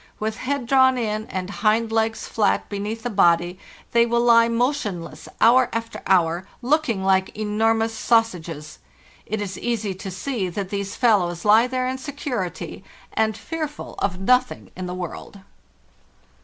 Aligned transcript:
With 0.19 0.37
head 0.37 0.65
drawn 0.65 0.97
in 0.97 1.27
and 1.27 1.47
hind 1.61 1.91
legs 1.91 2.27
flat 2.27 2.67
beneath 2.69 3.03
the 3.03 3.09
body, 3.11 3.59
they 3.91 4.07
will 4.07 4.21
lie 4.23 4.47
motionless 4.47 5.29
hour 5.39 5.69
after 5.71 6.01
hour, 6.07 6.47
locking 6.63 7.03
like 7.03 7.29
enormous 7.37 7.93
sausages. 7.95 8.79
It 9.27 9.39
Is 9.41 9.59
easy 9.59 9.93
to 9.93 10.09
see 10.09 10.49
that 10.49 10.69
these 10.71 10.95
fellows 10.95 11.45
lie 11.45 11.67
there 11.67 11.87
in 11.87 11.99
security, 11.99 12.83
and 13.13 13.37
fearful 13.37 13.93
of 13.99 14.19
nothing 14.19 14.71
in 14.75 14.87
the 14.87 14.95
world. 14.95 15.41